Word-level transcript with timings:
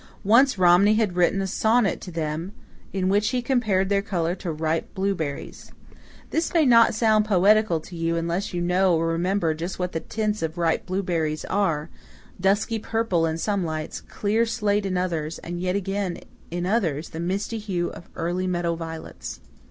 Once 0.23 0.57
Romney 0.57 0.95
had 0.95 1.15
written 1.15 1.43
a 1.43 1.45
sonnet 1.45 2.01
to 2.01 2.09
them 2.09 2.53
in 2.91 3.07
which 3.07 3.29
he 3.29 3.39
compared 3.39 3.87
their 3.87 4.01
colour 4.01 4.33
to 4.33 4.51
ripe 4.51 4.91
blueberries. 4.95 5.71
This 6.31 6.55
may 6.55 6.65
not 6.65 6.95
sound 6.95 7.25
poetical 7.25 7.79
to 7.81 7.95
you 7.95 8.15
unless 8.17 8.51
you 8.51 8.61
know 8.61 8.95
or 8.95 9.05
remember 9.05 9.53
just 9.53 9.77
what 9.77 9.91
the 9.91 9.99
tints 9.99 10.41
of 10.41 10.57
ripe 10.57 10.87
blueberries 10.87 11.45
are 11.45 11.91
dusky 12.39 12.79
purple 12.79 13.27
in 13.27 13.37
some 13.37 13.63
lights, 13.63 14.01
clear 14.01 14.43
slate 14.43 14.87
in 14.87 14.97
others, 14.97 15.37
and 15.37 15.61
yet 15.61 15.75
again 15.75 16.17
in 16.49 16.65
others 16.65 17.09
the 17.09 17.19
misty 17.19 17.59
hue 17.59 17.89
of 17.89 18.09
early 18.15 18.47
meadow 18.47 18.73
violets. 18.73 19.39